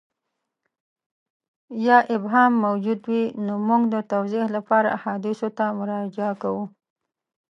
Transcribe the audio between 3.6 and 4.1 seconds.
موږ د